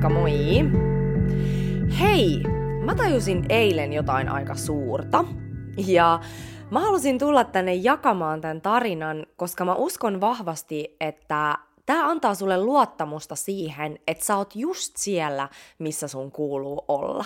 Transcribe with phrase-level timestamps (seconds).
[0.00, 0.32] Moikka moi!
[2.00, 2.42] Hei!
[2.84, 5.24] Mä tajusin eilen jotain aika suurta.
[5.86, 6.20] Ja
[6.70, 12.64] mä halusin tulla tänne jakamaan tämän tarinan, koska mä uskon vahvasti, että tämä antaa sulle
[12.64, 17.24] luottamusta siihen, että sä oot just siellä, missä sun kuuluu olla.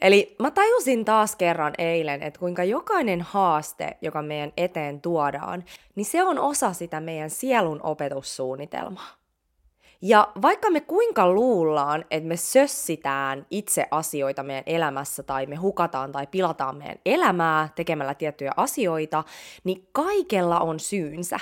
[0.00, 5.64] Eli mä tajusin taas kerran eilen, että kuinka jokainen haaste, joka meidän eteen tuodaan,
[5.94, 9.19] niin se on osa sitä meidän sielun opetussuunnitelmaa.
[10.02, 16.12] Ja vaikka me kuinka luullaan, että me sössitään itse asioita meidän elämässä tai me hukataan
[16.12, 19.24] tai pilataan meidän elämää tekemällä tiettyjä asioita,
[19.64, 21.40] niin kaikella on syynsä.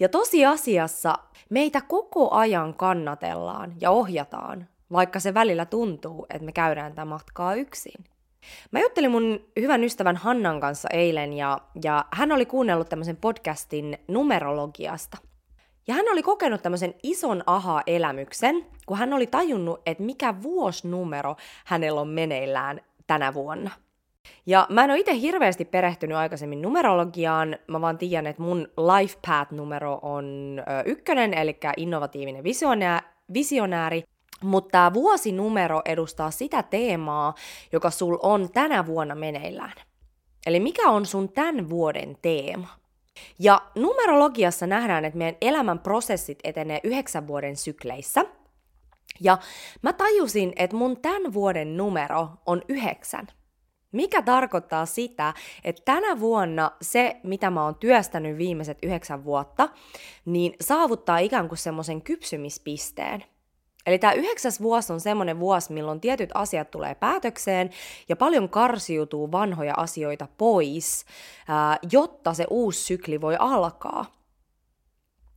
[0.00, 1.14] Ja tosiasiassa
[1.50, 7.54] meitä koko ajan kannatellaan ja ohjataan, vaikka se välillä tuntuu, että me käydään tätä matkaa
[7.54, 8.04] yksin.
[8.70, 13.98] Mä juttelin mun hyvän ystävän Hannan kanssa eilen ja, ja hän oli kuunnellut tämmöisen podcastin
[14.08, 15.18] numerologiasta.
[15.88, 22.00] Ja hän oli kokenut tämmöisen ison aha-elämyksen, kun hän oli tajunnut, että mikä vuosnumero hänellä
[22.00, 23.70] on meneillään tänä vuonna.
[24.46, 28.68] Ja mä en ole itse hirveästi perehtynyt aikaisemmin numerologiaan, mä vaan tiedän, että mun
[28.98, 30.26] life path-numero on
[30.84, 32.44] ykkönen, eli innovatiivinen
[33.34, 34.02] visionääri,
[34.42, 37.34] mutta vuosinumero edustaa sitä teemaa,
[37.72, 39.74] joka sul on tänä vuonna meneillään.
[40.46, 42.77] Eli mikä on sun tämän vuoden teema?
[43.38, 48.24] Ja numerologiassa nähdään, että meidän elämän prosessit etenee yhdeksän vuoden sykleissä.
[49.20, 49.38] Ja
[49.82, 53.26] mä tajusin, että mun tämän vuoden numero on yhdeksän.
[53.92, 59.68] Mikä tarkoittaa sitä, että tänä vuonna se, mitä mä oon työstänyt viimeiset yhdeksän vuotta,
[60.24, 63.24] niin saavuttaa ikään kuin semmoisen kypsymispisteen–
[63.88, 67.70] Eli tämä yhdeksäs vuosi on semmoinen vuosi, milloin tietyt asiat tulee päätökseen
[68.08, 71.04] ja paljon karsiutuu vanhoja asioita pois,
[71.92, 74.04] jotta se uusi sykli voi alkaa.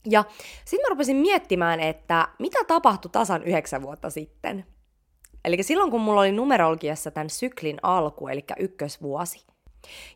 [0.10, 0.24] Ja
[0.66, 4.66] sitten mä rupesin miettimään, että mitä tapahtui tasan yhdeksän vuotta sitten.
[5.46, 9.46] Eli silloin, kun mulla oli numerologiassa tämän syklin alku, eli ykkösvuosi.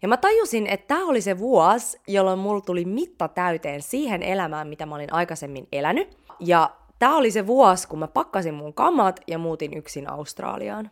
[0.01, 4.68] Ja mä tajusin, että tämä oli se vuosi, jolloin mulla tuli mitta täyteen siihen elämään,
[4.68, 6.18] mitä mä olin aikaisemmin elänyt.
[6.40, 10.91] Ja Tämä oli se vuosi, kun mä pakkasin mun kamat ja muutin yksin Australiaan.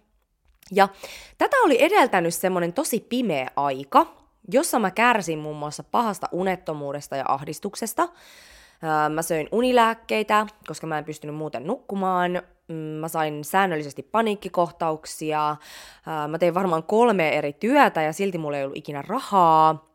[0.71, 0.87] Ja
[1.37, 4.05] tätä oli edeltänyt semmoinen tosi pimeä aika,
[4.51, 8.09] jossa mä kärsin muun muassa pahasta unettomuudesta ja ahdistuksesta.
[9.09, 12.41] Mä söin unilääkkeitä, koska mä en pystynyt muuten nukkumaan.
[12.67, 15.55] Mm, mä sain säännöllisesti paniikkikohtauksia.
[16.27, 19.92] Mä tein varmaan kolme eri työtä ja silti mulla ei ollut ikinä rahaa.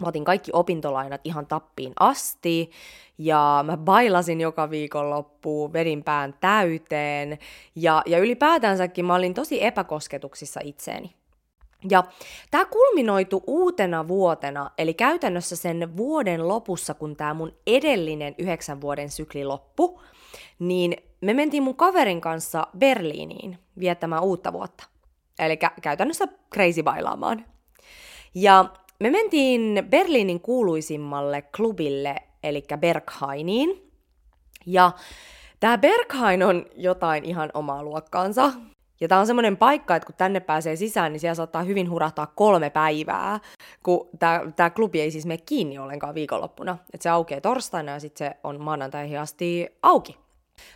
[0.00, 2.70] Mä otin kaikki opintolainat ihan tappiin asti
[3.18, 7.38] ja mä bailasin joka viikonloppu, vedin pään täyteen
[7.74, 11.14] ja, ja ylipäätänsäkin mä olin tosi epäkosketuksissa itseeni.
[11.90, 12.04] Ja
[12.50, 19.10] tämä kulminoitu uutena vuotena, eli käytännössä sen vuoden lopussa, kun tämä mun edellinen yhdeksän vuoden
[19.10, 20.00] sykli loppu,
[20.58, 24.84] niin me mentiin mun kaverin kanssa Berliiniin viettämään uutta vuotta.
[25.38, 27.44] Eli käytännössä crazy bailaamaan.
[28.34, 28.64] Ja
[29.00, 33.90] me mentiin Berliinin kuuluisimmalle klubille, eli Berghainiin.
[34.66, 34.92] Ja
[35.60, 38.52] tämä Berghain on jotain ihan omaa luokkaansa.
[39.00, 42.26] Ja tämä on semmoinen paikka, että kun tänne pääsee sisään, niin siellä saattaa hyvin hurahtaa
[42.26, 43.40] kolme päivää,
[43.82, 44.08] kun
[44.56, 46.78] tämä klubi ei siis mene kiinni ollenkaan viikonloppuna.
[46.94, 50.18] Että se aukeaa torstaina ja sitten se on maanantaihin asti auki.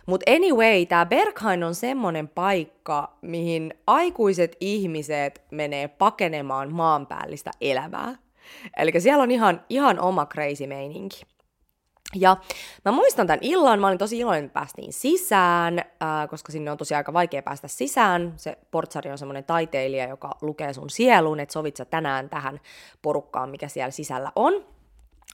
[0.05, 8.15] Mutta anyway, tämä Berghain on semmonen paikka, mihin aikuiset ihmiset menee pakenemaan maanpäällistä elämää.
[8.77, 11.21] Eli siellä on ihan, ihan oma crazy meininki.
[12.15, 12.37] Ja
[12.85, 16.77] mä muistan tämän illan, mä olin tosi iloinen, että päästiin sisään, ää, koska sinne on
[16.77, 18.33] tosi aika vaikea päästä sisään.
[18.35, 22.59] Se portsari on semmoinen taiteilija, joka lukee sun sieluun, että sovit sä tänään tähän
[23.01, 24.53] porukkaan, mikä siellä sisällä on.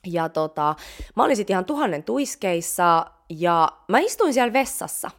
[0.08, 0.76] Ja tota,
[1.16, 3.06] mä olin sitten ihan tuhannen tuiskeissa,
[3.40, 5.12] ja mä istuin siellä vessassa.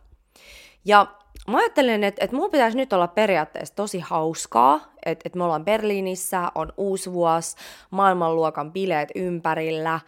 [0.84, 1.06] Ja
[1.48, 5.64] mä ajattelen, että, että mulla pitäisi nyt olla periaatteessa tosi hauskaa, että, että me ollaan
[5.64, 7.56] Berliinissä, on uusi vuosi,
[7.90, 10.00] maailmanluokan bileet ympärillä,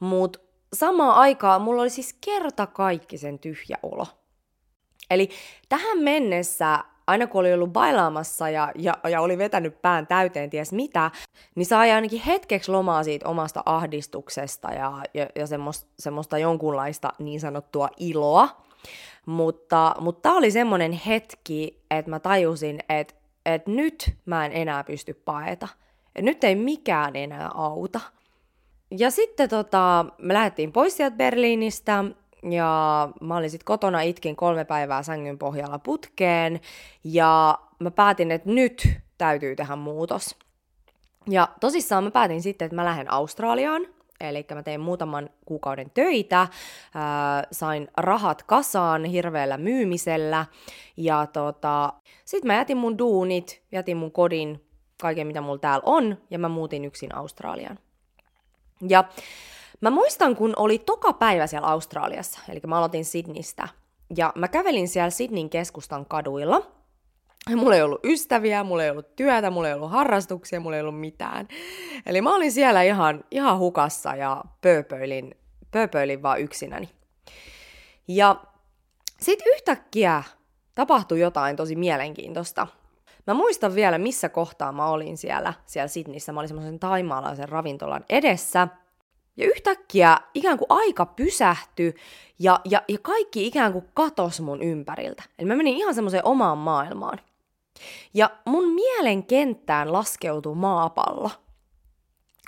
[0.00, 0.38] mutta
[0.72, 4.06] samaan aikaan mulla oli siis kerta kaikki sen tyhjä olo.
[5.10, 5.30] Eli
[5.68, 10.72] tähän mennessä, aina kun oli ollut bailaamassa ja, ja, ja oli vetänyt pään täyteen ties
[10.72, 11.10] mitä,
[11.54, 17.40] niin sai ainakin hetkeksi lomaa siitä omasta ahdistuksesta ja, ja, ja semmoista, semmoista jonkunlaista niin
[17.40, 18.64] sanottua iloa.
[19.26, 23.14] Mutta, mutta tämä oli semmoinen hetki, että mä tajusin, että,
[23.46, 25.68] että nyt mä en enää pysty paeta.
[26.18, 28.00] Nyt ei mikään enää auta.
[28.90, 32.04] Ja sitten tota, me lähdettiin pois sieltä Berliinistä
[32.50, 36.60] ja mä olin sitten kotona, itkin kolme päivää sängyn pohjalla putkeen
[37.04, 38.88] ja mä päätin, että nyt
[39.18, 40.36] täytyy tehdä muutos.
[41.30, 43.86] Ja tosissaan mä päätin sitten, että mä lähden Australiaan,
[44.20, 46.48] eli mä tein muutaman kuukauden töitä,
[46.94, 50.46] ää, sain rahat kasaan hirveällä myymisellä,
[50.96, 51.92] ja tota,
[52.24, 54.64] sit mä jätin mun duunit, jätin mun kodin,
[55.02, 57.78] kaiken mitä mulla täällä on, ja mä muutin yksin Australiaan.
[58.88, 59.04] Ja
[59.80, 63.68] mä muistan, kun oli toka päivä siellä Australiassa, eli mä aloitin Sydneystä,
[64.16, 66.62] ja mä kävelin siellä Sydneyn keskustan kaduilla,
[67.56, 71.00] Mulla ei ollut ystäviä, mulla ei ollut työtä, mulla ei ollut harrastuksia, mulla ei ollut
[71.00, 71.48] mitään.
[72.06, 75.34] Eli mä olin siellä ihan, ihan hukassa ja pööpöilin,
[75.70, 76.90] pööpöilin vaan yksinäni.
[78.08, 78.36] Ja
[79.20, 80.22] sitten yhtäkkiä
[80.74, 82.66] tapahtui jotain tosi mielenkiintoista.
[83.26, 86.32] Mä muistan vielä, missä kohtaa mä olin siellä, siellä Sydneyssä.
[86.32, 88.68] Mä olin semmoisen taimaalaisen ravintolan edessä.
[89.36, 91.94] Ja yhtäkkiä ikään kuin aika pysähtyi
[92.38, 95.22] ja, ja, ja kaikki ikään kuin katos mun ympäriltä.
[95.38, 97.20] Eli mä menin ihan semmoiseen omaan maailmaan.
[98.14, 101.30] Ja mun mielen kenttään laskeutui maapallo.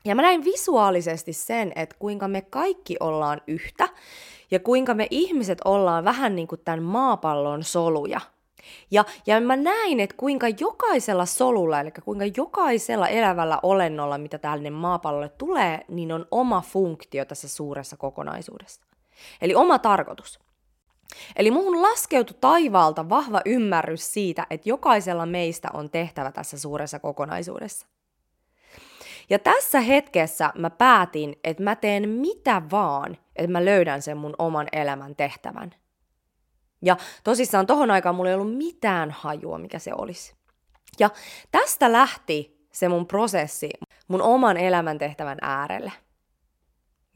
[0.04, 3.88] Ja mä näin visuaalisesti sen, että kuinka me kaikki ollaan yhtä
[4.50, 8.20] ja kuinka me ihmiset ollaan vähän niin kuin tämän maapallon soluja.
[8.90, 14.70] Ja, ja mä näin, että kuinka jokaisella solulla, eli kuinka jokaisella elävällä olennolla, mitä tälle
[14.70, 18.80] maapallolle tulee, niin on oma funktio tässä suuressa kokonaisuudessa.
[19.40, 20.38] Eli oma tarkoitus.
[21.36, 27.86] Eli muuhun laskeutui taivaalta vahva ymmärrys siitä, että jokaisella meistä on tehtävä tässä suuressa kokonaisuudessa.
[29.30, 34.34] Ja tässä hetkessä mä päätin, että mä teen mitä vaan, että mä löydän sen mun
[34.38, 35.74] oman elämän tehtävän.
[36.86, 40.34] Ja tosissaan tohon aikaan mulla ei ollut mitään hajua, mikä se olisi.
[40.98, 41.10] Ja
[41.50, 43.70] tästä lähti se mun prosessi
[44.08, 45.92] mun oman elämäntehtävän äärelle–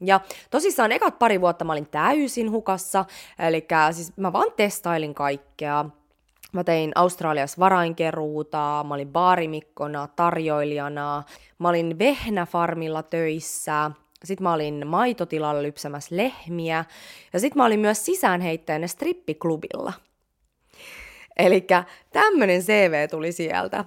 [0.01, 0.19] ja
[0.49, 3.05] tosissaan ekat pari vuotta mä olin täysin hukassa,
[3.39, 5.85] eli siis mä vaan testailin kaikkea.
[6.53, 11.23] Mä tein Australiassa varainkeruuta, mä olin baarimikkona, tarjoilijana,
[11.59, 13.91] mä olin vehnäfarmilla töissä,
[14.23, 16.85] sitten mä olin maitotilalla lypsämässä lehmiä,
[17.33, 19.93] ja sitten mä olin myös sisäänheittäjänä strippiklubilla.
[21.37, 21.67] Eli
[22.13, 23.85] tämmönen CV tuli sieltä.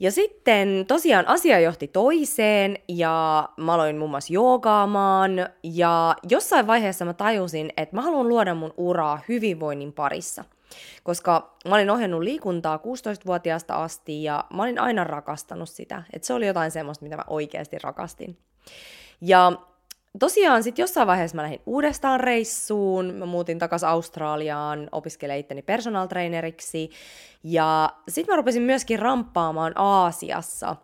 [0.00, 5.32] Ja sitten tosiaan asia johti toiseen ja mä aloin muun muassa joogaamaan
[5.62, 10.44] ja jossain vaiheessa mä tajusin, että mä haluan luoda mun uraa hyvinvoinnin parissa.
[11.02, 16.02] Koska mä olin ohjannut liikuntaa 16-vuotiaasta asti ja mä olin aina rakastanut sitä.
[16.12, 18.38] Että se oli jotain semmoista, mitä mä oikeasti rakastin.
[19.20, 19.52] Ja
[20.18, 26.06] tosiaan sitten jossain vaiheessa mä lähdin uudestaan reissuun, mä muutin takaisin Australiaan, opiskelemaan itteni personal
[26.06, 26.90] traineriksi,
[27.44, 30.76] ja sitten mä rupesin myöskin ramppaamaan Aasiassa,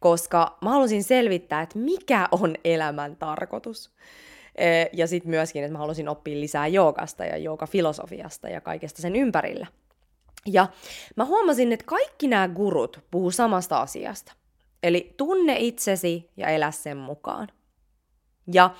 [0.00, 3.90] koska mä halusin selvittää, että mikä on elämän tarkoitus.
[4.54, 9.16] E, ja sitten myöskin, että mä halusin oppia lisää joogasta ja joogafilosofiasta ja kaikesta sen
[9.16, 9.66] ympärillä.
[10.46, 10.68] Ja
[11.16, 14.32] mä huomasin, että kaikki nämä gurut puhuu samasta asiasta.
[14.82, 17.48] Eli tunne itsesi ja elä sen mukaan.
[18.52, 18.70] Ja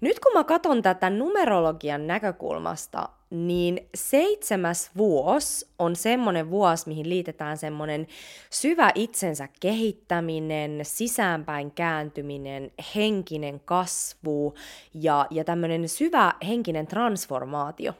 [0.00, 7.56] nyt kun mä katson tätä numerologian näkökulmasta, niin seitsemäs vuosi on semmoinen vuosi, mihin liitetään
[7.56, 8.06] semmoinen
[8.50, 14.54] syvä itsensä kehittäminen, sisäänpäin kääntyminen, henkinen kasvu
[14.94, 17.92] ja, ja tämmöinen syvä henkinen transformaatio.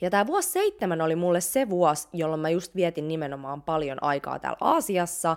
[0.00, 4.38] Ja tämä vuosi seitsemän oli mulle se vuosi, jolloin mä just vietin nimenomaan paljon aikaa
[4.38, 5.36] täällä Aasiassa.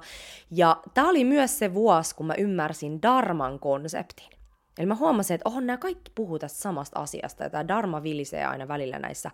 [0.52, 4.35] Ja tämä oli myös se vuosi, kun mä ymmärsin Darman konseptin.
[4.78, 8.46] Eli mä huomasin, että ohon nämä kaikki puhuu tästä samasta asiasta, ja tämä Dharma vilisee
[8.46, 9.32] aina välillä näissä,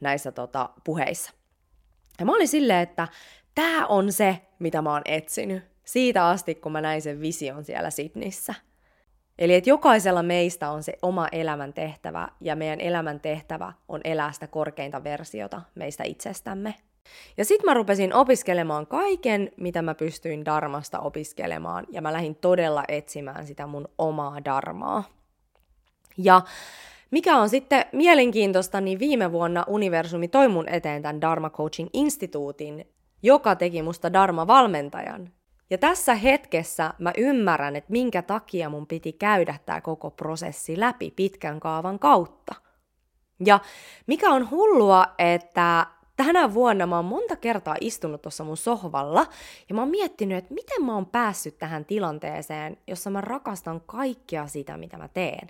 [0.00, 1.32] näissä tota, puheissa.
[2.20, 3.08] Ja mä olin silleen, että
[3.54, 5.64] tämä on se, mitä mä oon etsinyt.
[5.84, 8.54] Siitä asti, kun mä näin sen vision siellä Sydneyssä.
[9.38, 14.32] Eli että jokaisella meistä on se oma elämän tehtävä, ja meidän elämän tehtävä on elää
[14.32, 16.74] sitä korkeinta versiota meistä itsestämme.
[17.36, 22.84] Ja sitten mä rupesin opiskelemaan kaiken, mitä mä pystyin Darmasta opiskelemaan, ja mä lähdin todella
[22.88, 25.04] etsimään sitä mun omaa Darmaa.
[26.16, 26.42] Ja
[27.10, 32.88] mikä on sitten mielenkiintoista, niin viime vuonna Universumi toi mun eteen tämän Dharma Coaching Instituutin,
[33.22, 35.32] joka teki musta Dharma-valmentajan.
[35.70, 41.10] Ja tässä hetkessä mä ymmärrän, että minkä takia mun piti käydä tämä koko prosessi läpi
[41.10, 42.54] pitkän kaavan kautta.
[43.46, 43.60] Ja
[44.06, 49.26] mikä on hullua, että tänä vuonna mä oon monta kertaa istunut tuossa mun sohvalla
[49.68, 54.46] ja mä oon miettinyt, että miten mä oon päässyt tähän tilanteeseen, jossa mä rakastan kaikkea
[54.46, 55.48] sitä, mitä mä teen.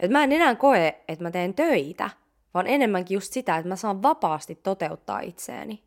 [0.00, 2.10] Et mä en enää koe, että mä teen töitä,
[2.54, 5.82] vaan enemmänkin just sitä, että mä saan vapaasti toteuttaa itseäni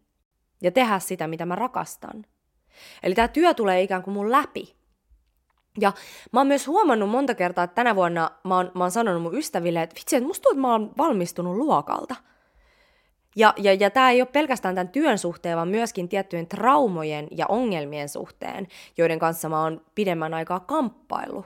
[0.62, 2.26] ja tehdä sitä, mitä mä rakastan.
[3.04, 4.76] Eli tämä työ tulee ikään kuin mun läpi.
[5.80, 5.94] Ja
[6.32, 9.38] mä oon myös huomannut monta kertaa, että tänä vuonna mä oon, mä oon sanonut mun
[9.38, 12.16] ystäville, että vitsi, että musta tuntuu, että mä oon valmistunut luokalta–
[13.36, 17.46] ja, ja, ja tämä ei ole pelkästään tämän työn suhteen, vaan myöskin tiettyjen traumojen ja
[17.50, 21.46] ongelmien suhteen, joiden kanssa mä oon pidemmän aikaa kamppailu.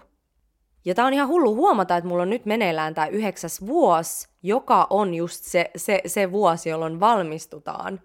[0.85, 4.87] Ja tää on ihan hullu huomata, että mulla on nyt meneillään tämä yhdeksäs vuosi, joka
[4.89, 8.01] on just se, se, se vuosi, jolloin valmistutaan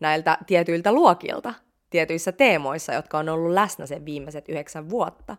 [0.00, 1.54] näiltä tietyiltä luokilta,
[1.90, 5.36] tietyissä teemoissa, jotka on ollut läsnä sen viimeiset yhdeksän vuotta.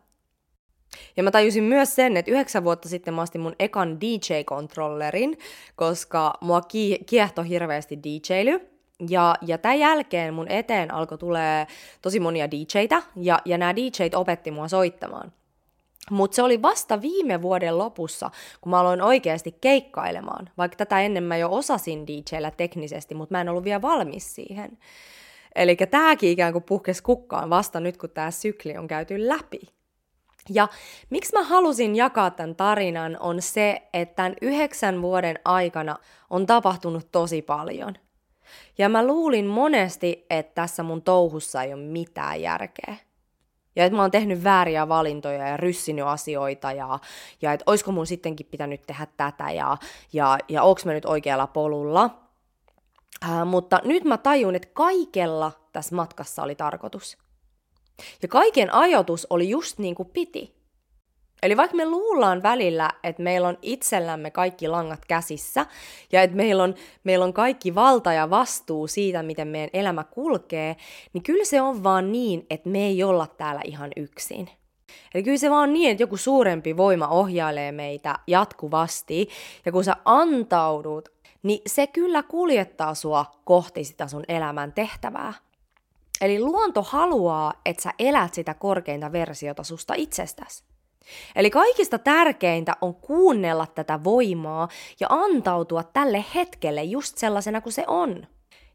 [1.18, 5.38] Ja mä tajusin myös sen, että yhdeksän vuotta sitten mä astin mun ekan DJ-kontrollerin,
[5.76, 6.62] koska mua
[7.06, 8.78] kiehtoi hirveästi DJly.
[9.10, 11.68] Ja, ja tämän jälkeen mun eteen alkoi tulee
[12.02, 15.32] tosi monia DJitä, ja, ja nämä DJt opetti mua soittamaan.
[16.12, 21.24] Mutta se oli vasta viime vuoden lopussa, kun mä aloin oikeasti keikkailemaan, vaikka tätä ennen
[21.24, 24.78] mä jo osasin DJllä teknisesti, mutta mä en ollut vielä valmis siihen.
[25.56, 29.60] Eli tämäkin ikään kuin puhkesi kukkaan vasta nyt, kun tämä sykli on käyty läpi.
[30.50, 30.68] Ja
[31.10, 35.96] miksi mä halusin jakaa tämän tarinan on se, että tämän yhdeksän vuoden aikana
[36.30, 37.96] on tapahtunut tosi paljon.
[38.78, 42.96] Ja mä luulin monesti, että tässä mun touhussa ei ole mitään järkeä.
[43.76, 47.00] Ja että mä oon tehnyt vääriä valintoja ja ryssinyt asioita ja,
[47.42, 49.78] ja että olisiko mun sittenkin pitänyt tehdä tätä ja,
[50.14, 52.10] ja, ja onko mä nyt oikealla polulla.
[53.24, 57.18] Äh, mutta nyt mä tajun, että kaikella tässä matkassa oli tarkoitus.
[58.22, 60.58] Ja kaiken ajoitus oli just niin kuin piti.
[61.44, 65.66] Eli vaikka me luullaan välillä, että meillä on itsellämme kaikki langat käsissä
[66.12, 70.76] ja että meillä on, meillä on kaikki valta ja vastuu siitä, miten meidän elämä kulkee,
[71.14, 74.50] niin kyllä se on vaan niin, että me ei olla täällä ihan yksin.
[75.14, 79.30] Eli kyllä se vaan niin, että joku suurempi voima ohjailee meitä jatkuvasti,
[79.66, 81.10] ja kun sä antaudut,
[81.44, 85.34] niin se kyllä kuljettaa sua kohti sitä sun elämän tehtävää.
[86.22, 90.64] Eli luonto haluaa, että sä elät sitä korkeinta versiota susta itsestäsi.
[91.36, 94.68] Eli kaikista tärkeintä on kuunnella tätä voimaa
[95.00, 98.28] ja antautua tälle hetkelle just sellaisena kuin se on.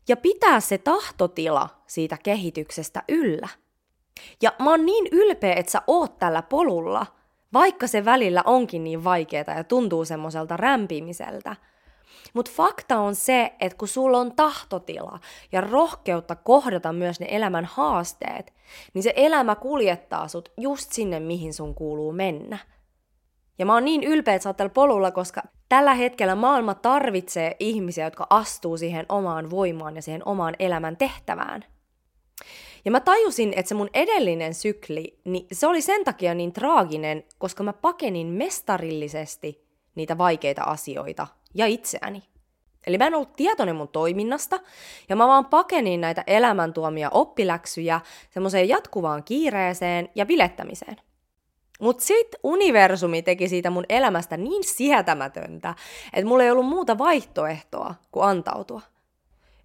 [0.09, 3.49] Ja pitää se tahtotila siitä kehityksestä yllä.
[4.43, 7.07] Ja mä oon niin ylpeä, että sä oot tällä polulla,
[7.53, 11.57] vaikka se välillä onkin niin vaikeaa ja tuntuu semmoiselta rämpimiseltä–
[12.33, 15.19] mutta fakta on se, että kun sulla on tahtotila
[15.53, 18.53] ja rohkeutta kohdata myös ne elämän haasteet,
[18.95, 22.59] niin se elämä kuljettaa sut just sinne, mihin sun kuuluu mennä.
[23.59, 27.57] Ja mä oon niin ylpeä, että sä oot tällä polulla, koska tällä hetkellä maailma tarvitsee
[27.59, 31.65] ihmisiä, jotka astuu siihen omaan voimaan ja siihen omaan elämän tehtävään.
[32.85, 37.25] Ja mä tajusin, että se mun edellinen sykli, niin se oli sen takia niin traaginen,
[37.39, 42.23] koska mä pakenin mestarillisesti niitä vaikeita asioita ja itseäni.
[42.87, 44.61] Eli mä en ollut tietoinen mun toiminnasta,
[45.09, 50.97] ja mä vaan pakenin näitä elämäntuomia oppiläksyjä semmoiseen jatkuvaan kiireeseen ja bilettämiseen.
[51.81, 55.75] Mut sit universumi teki siitä mun elämästä niin sietämätöntä,
[56.13, 58.81] että mulla ei ollut muuta vaihtoehtoa kuin antautua.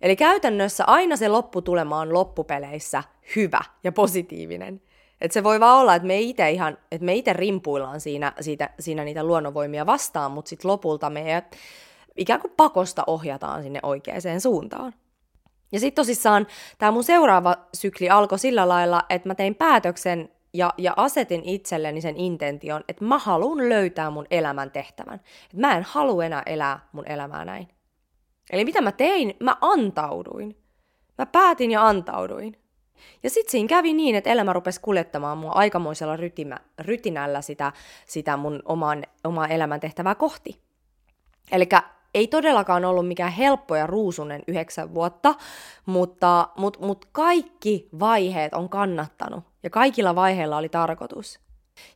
[0.01, 3.03] Eli käytännössä aina se lopputulema on loppupeleissä
[3.35, 4.81] hyvä ja positiivinen.
[5.21, 8.69] Et se voi vaan olla, että me itse ihan, että me itse rimpuillaan siinä, siitä,
[8.79, 11.43] siinä niitä luonnonvoimia vastaan, mutta sitten lopulta me
[12.17, 14.93] ikään kuin pakosta ohjataan sinne oikeaan suuntaan.
[15.71, 16.47] Ja sitten tosissaan
[16.77, 22.01] tämä mun seuraava sykli alkoi sillä lailla, että mä tein päätöksen ja, ja asetin itselleni
[22.01, 25.21] sen intention, että mä haluan löytää mun elämän tehtävän.
[25.43, 27.67] Että mä en halua enää elää mun elämää näin.
[28.51, 29.33] Eli mitä mä tein?
[29.39, 30.57] Mä antauduin.
[31.17, 32.57] Mä päätin ja antauduin.
[33.23, 37.71] Ja sitten siinä kävi niin, että elämä rupesi kuljettamaan mua aikamoisella rytimä, rytinällä sitä,
[38.05, 40.61] sitä mun oman, omaa elämäntehtävää kohti.
[41.51, 41.69] Eli
[42.13, 45.35] ei todellakaan ollut mikään helppo ja ruusunen yhdeksän vuotta,
[45.85, 51.39] mutta mut, mut kaikki vaiheet on kannattanut ja kaikilla vaiheilla oli tarkoitus.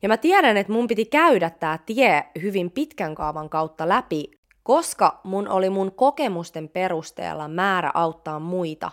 [0.02, 4.32] Ja mä tiedän, että mun piti käydä tämä tie hyvin pitkän kaavan kautta läpi,
[4.64, 8.92] koska mun oli mun kokemusten perusteella määrä auttaa muita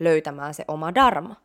[0.00, 1.36] löytämään se oma dharma.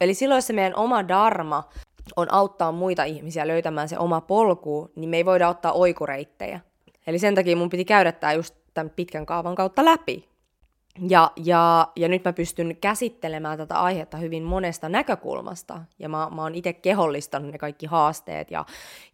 [0.00, 1.68] Eli silloin, se meidän oma dharma
[2.16, 6.60] on auttaa muita ihmisiä löytämään se oma polku, niin me ei voida ottaa oikureittejä.
[7.06, 10.28] Eli sen takia mun piti käydä tämä just tämän pitkän kaavan kautta läpi.
[11.08, 15.80] Ja, ja, ja nyt mä pystyn käsittelemään tätä aihetta hyvin monesta näkökulmasta.
[15.98, 18.64] Ja mä, mä oon itse kehollistanut ne kaikki haasteet ja,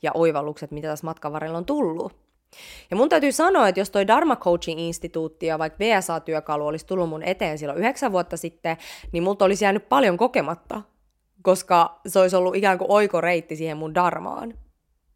[0.03, 2.28] ja oivallukset, mitä tässä matkan varrella on tullut.
[2.91, 7.09] Ja mun täytyy sanoa, että jos toi Dharma Coaching Instituutti ja vaikka VSA-työkalu olisi tullut
[7.09, 8.77] mun eteen silloin yhdeksän vuotta sitten,
[9.13, 10.83] niin multa olisi jäänyt paljon kokematta,
[11.43, 14.55] koska se olisi ollut ikään kuin oikoreitti siihen mun darmaan.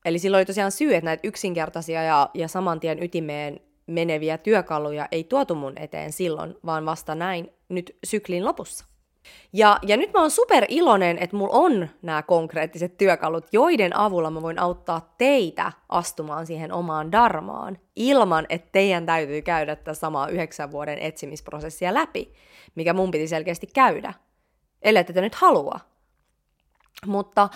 [0.04, 5.08] Eli silloin oli tosiaan syy, että näitä yksinkertaisia ja, ja saman tien ytimeen meneviä työkaluja
[5.10, 8.91] ei tuotu mun eteen silloin, vaan vasta näin nyt syklin lopussa.
[9.52, 14.30] Ja, ja nyt mä oon super iloinen, että mulla on nämä konkreettiset työkalut, joiden avulla
[14.30, 20.28] mä voin auttaa teitä astumaan siihen omaan darmaan, ilman että teidän täytyy käydä tätä samaa
[20.28, 22.32] yhdeksän vuoden etsimisprosessia läpi,
[22.74, 24.14] mikä mun piti selkeästi käydä,
[24.82, 25.91] ellei te nyt halua.
[27.06, 27.48] Mutta,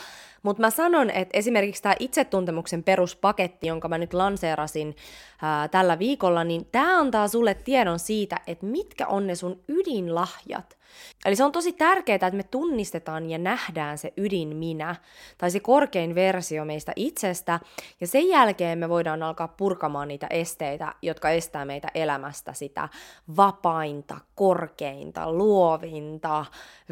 [0.42, 4.96] mutta mä sanon, että esimerkiksi tämä itsetuntemuksen peruspaketti, jonka mä nyt lanseerasin
[5.42, 10.78] ää, tällä viikolla, niin tämä antaa sulle tiedon siitä, että mitkä on ne sun ydinlahjat.
[11.24, 14.96] Eli se on tosi tärkeää, että me tunnistetaan ja nähdään se ydin minä,
[15.38, 17.60] tai se korkein versio meistä itsestä,
[18.00, 22.88] ja sen jälkeen me voidaan alkaa purkamaan niitä esteitä, jotka estää meitä elämästä sitä
[23.36, 26.44] vapainta, korkeinta, luovinta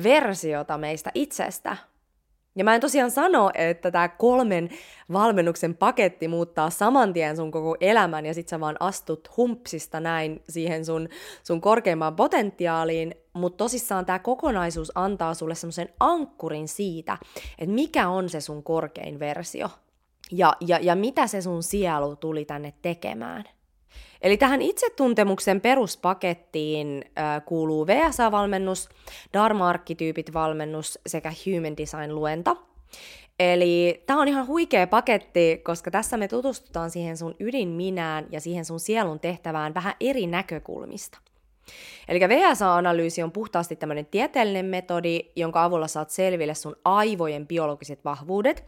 [0.02, 1.76] versiota meistä itsestä.
[2.56, 4.70] Ja mä en tosiaan sano, että tämä kolmen
[5.12, 10.42] valmennuksen paketti muuttaa saman tien sun koko elämän ja sit sä vaan astut humpsista näin
[10.48, 11.08] siihen sun,
[11.42, 17.18] sun korkeimmaan potentiaaliin, mutta tosissaan tämä kokonaisuus antaa sulle semmoisen ankkurin siitä,
[17.58, 19.68] että mikä on se sun korkein versio
[20.32, 23.44] ja, ja, ja mitä se sun sielu tuli tänne tekemään.
[24.22, 28.88] Eli tähän itsetuntemuksen peruspakettiin äh, kuuluu VSA-valmennus,
[29.32, 32.56] Dharma-arkkityypit-valmennus sekä Human Design-luenta.
[33.38, 38.64] Eli tämä on ihan huikea paketti, koska tässä me tutustutaan siihen sun ydinminään ja siihen
[38.64, 41.18] sun sielun tehtävään vähän eri näkökulmista.
[42.08, 48.64] Eli VSA-analyysi on puhtaasti tämmöinen tieteellinen metodi, jonka avulla saat selville sun aivojen biologiset vahvuudet,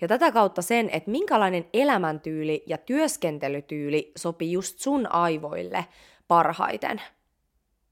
[0.00, 5.86] ja tätä kautta sen, että minkälainen elämäntyyli ja työskentelytyyli sopii just sun aivoille
[6.28, 7.00] parhaiten.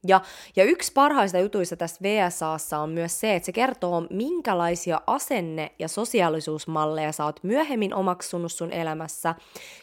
[0.06, 0.20] Ja,
[0.56, 5.88] ja yksi parhaista jutuista tässä VSAssa on myös se, että se kertoo, minkälaisia asenne- ja
[5.88, 9.34] sosiaalisuusmalleja sä oot myöhemmin omaksunut sun elämässä,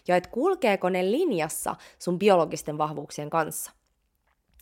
[0.08, 3.72] ja että kulkeeko ne linjassa sun biologisten vahvuuksien kanssa.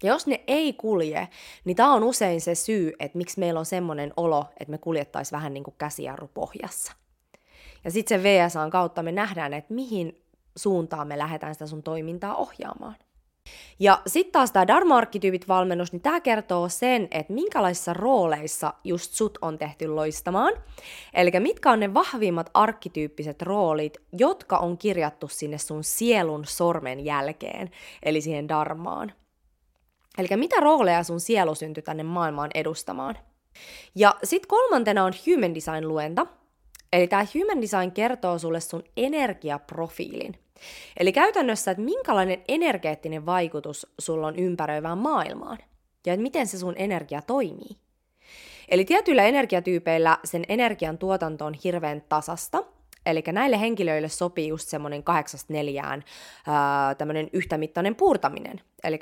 [0.04, 1.28] Ja jos ne ei kulje,
[1.66, 5.38] niin tämä on usein se syy, että miksi meillä on semmoinen olo, että me kuljettaisiin
[5.38, 6.94] vähän niin kuin käsijarru pohjassa.
[7.84, 10.24] Ja sitten se VSAn kautta me nähdään, että mihin
[10.56, 12.96] suuntaan me lähdetään sitä sun toimintaa ohjaamaan.
[13.80, 19.58] Ja sitten taas tämä Dharma-arkkityypit-valmennus, niin tämä kertoo sen, että minkälaisissa rooleissa just sut on
[19.58, 20.54] tehty loistamaan.
[21.14, 27.72] Eli mitkä on ne vahvimmat arkkityyppiset roolit, jotka on kirjattu sinne sun sielun sormen jälkeen,
[28.04, 29.12] eli siihen darmaan.
[30.18, 33.18] Eli mitä rooleja sun sielu syntyi tänne maailmaan edustamaan.
[33.96, 36.28] Ja sitten kolmantena on Human Design-luenta.
[36.94, 40.36] Eli tämä Human Design kertoo sulle sun energiaprofiilin.
[40.98, 45.58] Eli käytännössä, että minkälainen energeettinen vaikutus sulla on ympäröivään maailmaan.
[46.06, 47.78] Ja että miten se sun energia toimii.
[48.70, 52.64] Eli tietyillä energiatyypeillä sen energian tuotanto on hirveän tasasta–
[53.06, 56.04] Eli näille henkilöille sopii just semmoinen kahdeksasta neljään
[56.98, 58.62] tämmöinen yhtämittainen puurtaminen.
[58.84, 59.00] Eli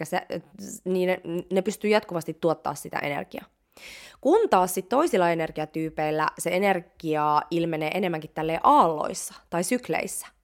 [0.85, 3.45] niin ne, ne pystyy jatkuvasti tuottaa sitä energiaa.
[4.21, 10.27] Kun taas sit toisilla energiatyypeillä se energia ilmenee enemmänkin tälle aalloissa tai sykleissä–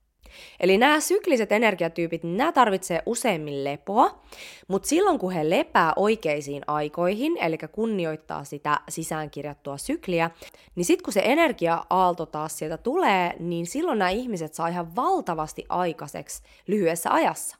[0.60, 4.22] Eli nämä sykliset energiatyypit, nämä tarvitsee useimmin lepoa,
[4.68, 10.32] mutta silloin kun he lepää oikeisiin aikoihin, eli kunnioittaa sitä sisäänkirjattua sykliä,
[10.76, 15.66] niin sitten kun se energia-aalto taas sieltä tulee, niin silloin nämä ihmiset saa ihan valtavasti
[15.70, 17.58] aikaiseksi lyhyessä ajassa.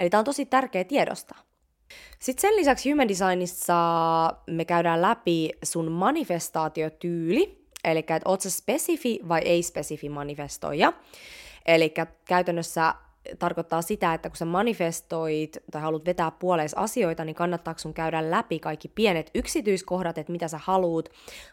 [0.00, 1.38] Eli tämä on tosi tärkeä tiedostaa.
[2.18, 3.74] Sitten sen lisäksi Human Designissa
[4.46, 10.92] me käydään läpi sun manifestaatiotyyli, eli että oot sä spesifi vai ei-spesifi manifestoija.
[11.68, 12.94] Eli käytännössä
[13.38, 18.30] tarkoittaa sitä, että kun sä manifestoit tai haluat vetää puoleis asioita, niin kannattaako sun käydä
[18.30, 21.08] läpi kaikki pienet yksityiskohdat, että mitä sä haluut,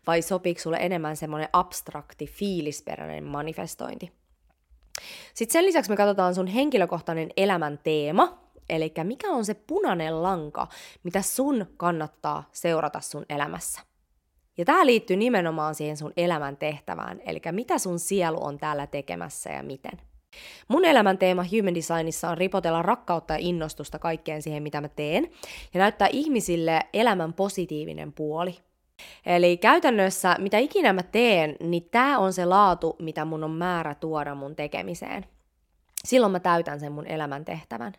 [0.07, 4.11] vai sopiiko sulle enemmän semmoinen abstrakti, fiilisperäinen manifestointi.
[5.33, 10.67] Sitten sen lisäksi me katsotaan sun henkilökohtainen elämän teema, eli mikä on se punainen lanka,
[11.03, 13.81] mitä sun kannattaa seurata sun elämässä.
[14.57, 19.49] Ja tämä liittyy nimenomaan siihen sun elämän tehtävään, eli mitä sun sielu on täällä tekemässä
[19.49, 20.01] ja miten.
[20.67, 25.23] Mun elämän teema Human Designissa on ripotella rakkautta ja innostusta kaikkeen siihen, mitä mä teen,
[25.73, 28.55] ja näyttää ihmisille elämän positiivinen puoli.
[29.25, 33.95] Eli käytännössä, mitä ikinä mä teen, niin tämä on se laatu, mitä mun on määrä
[33.95, 35.25] tuoda mun tekemiseen.
[36.05, 37.93] Silloin mä täytän sen mun elämän tehtävän.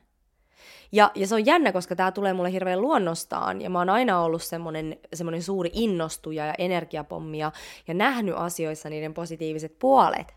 [0.93, 4.21] Ja, ja se on jännä, koska tämä tulee mulle hirveän luonnostaan, ja mä oon aina
[4.21, 7.53] ollut semmoinen, semmoinen suuri innostuja ja energiapommia,
[7.89, 10.35] ja nähnyt asioissa niiden positiiviset puolet.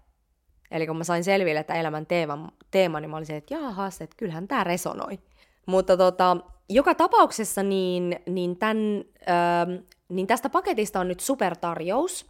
[0.72, 4.16] Eli kun mä sain selville, että elämän teema, teema niin mä olin että jaha, että
[4.18, 5.20] kyllähän tämä resonoi.
[5.66, 6.38] Mutta tota,
[6.70, 12.26] joka tapauksessa niin, niin, tämän, äh, niin tästä paketista on nyt supertarjous,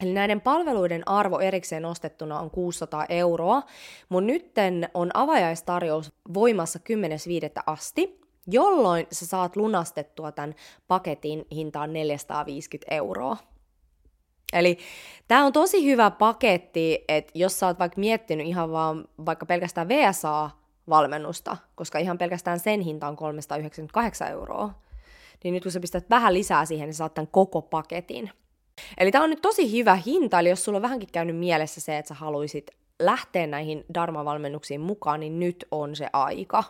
[0.00, 3.62] Eli näiden palveluiden arvo erikseen nostettuna on 600 euroa,
[4.08, 6.78] mutta nytten on avajaistarjous voimassa
[7.56, 7.62] 10.5.
[7.66, 10.54] asti, jolloin sä saat lunastettua tämän
[10.88, 13.36] paketin hintaan 450 euroa.
[14.52, 14.78] Eli
[15.28, 19.88] tämä on tosi hyvä paketti, että jos sä oot vaikka miettinyt ihan vaan vaikka pelkästään
[19.88, 24.70] VSA-valmennusta, koska ihan pelkästään sen hinta on 398 euroa,
[25.44, 28.30] niin nyt kun sä pistät vähän lisää siihen, niin saat tämän koko paketin–
[28.98, 31.98] Eli tämä on nyt tosi hyvä hinta, eli jos sulla on vähänkin käynyt mielessä se,
[31.98, 36.64] että sä haluaisit lähteä näihin Dharma-valmennuksiin mukaan, niin nyt on se aika.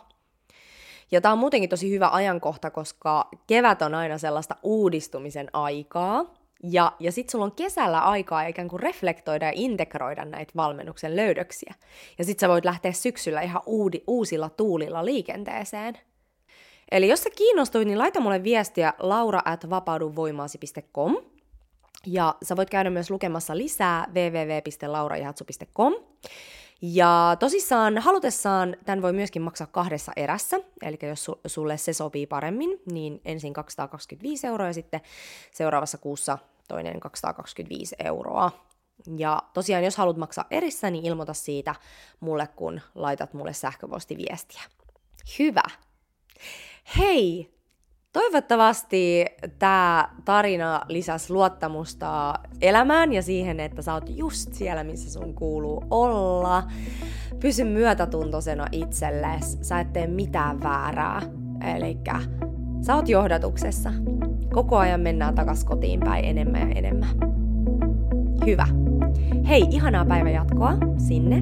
[1.11, 6.25] Ja tämä on muutenkin tosi hyvä ajankohta, koska kevät on aina sellaista uudistumisen aikaa,
[6.63, 11.73] ja, ja sitten sulla on kesällä aikaa ikään kuin reflektoida ja integroida näitä valmennuksen löydöksiä.
[12.17, 15.97] Ja sitten sä voit lähteä syksyllä ihan uudi, uusilla tuulilla liikenteeseen.
[16.91, 21.15] Eli jos sä kiinnostuit, niin laita mulle viestiä laura at vapauduvoimaasi.com.
[22.05, 25.93] Ja sä voit käydä myös lukemassa lisää www.lauraihatsu.com.
[26.81, 32.27] Ja tosissaan halutessaan tämän voi myöskin maksaa kahdessa erässä, eli jos su- sulle se sopii
[32.27, 35.01] paremmin, niin ensin 225 euroa ja sitten
[35.51, 36.37] seuraavassa kuussa
[36.67, 38.51] toinen 225 euroa.
[39.17, 41.75] Ja tosiaan, jos haluat maksaa erissä, niin ilmoita siitä
[42.19, 44.61] mulle, kun laitat mulle sähköpostiviestiä.
[45.39, 45.63] Hyvä!
[46.97, 47.54] Hei!
[48.15, 49.25] Toivottavasti
[49.59, 55.83] tämä tarina lisäsi luottamusta elämään ja siihen, että sä oot just siellä, missä sun kuuluu
[55.89, 56.63] olla.
[57.39, 61.21] Pysy myötätuntoisena itsellesi, sä et tee mitään väärää.
[61.75, 61.97] Eli
[62.81, 63.91] sä oot johdatuksessa.
[64.53, 67.09] Koko ajan mennään takas kotiin päin enemmän ja enemmän.
[68.45, 68.67] Hyvä.
[69.47, 71.39] Hei, ihanaa päivänjatkoa sinne.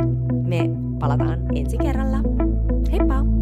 [0.47, 2.17] Me palataan ensi kerralla.
[2.91, 3.32] Heippa!